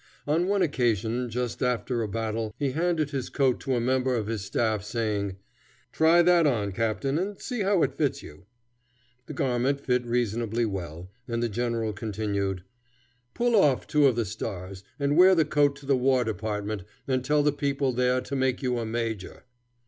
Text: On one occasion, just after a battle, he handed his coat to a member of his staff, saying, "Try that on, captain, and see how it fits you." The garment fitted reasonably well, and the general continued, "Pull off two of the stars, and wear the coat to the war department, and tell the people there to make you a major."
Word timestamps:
On 0.25 0.47
one 0.47 0.63
occasion, 0.63 1.29
just 1.29 1.61
after 1.61 2.01
a 2.01 2.07
battle, 2.07 2.55
he 2.57 2.71
handed 2.71 3.11
his 3.11 3.29
coat 3.29 3.59
to 3.59 3.75
a 3.75 3.79
member 3.79 4.15
of 4.15 4.25
his 4.25 4.43
staff, 4.43 4.83
saying, 4.83 5.35
"Try 5.91 6.23
that 6.23 6.47
on, 6.47 6.71
captain, 6.71 7.19
and 7.19 7.39
see 7.39 7.61
how 7.61 7.83
it 7.83 7.93
fits 7.93 8.23
you." 8.23 8.47
The 9.27 9.35
garment 9.35 9.79
fitted 9.79 10.07
reasonably 10.07 10.65
well, 10.65 11.11
and 11.27 11.43
the 11.43 11.49
general 11.49 11.93
continued, 11.93 12.63
"Pull 13.35 13.55
off 13.55 13.85
two 13.85 14.07
of 14.07 14.15
the 14.15 14.25
stars, 14.25 14.83
and 14.97 15.15
wear 15.17 15.35
the 15.35 15.45
coat 15.45 15.75
to 15.75 15.85
the 15.85 15.95
war 15.95 16.23
department, 16.23 16.81
and 17.07 17.23
tell 17.23 17.43
the 17.43 17.51
people 17.51 17.91
there 17.93 18.21
to 18.21 18.35
make 18.35 18.63
you 18.63 18.79
a 18.79 18.85
major." 18.87 19.43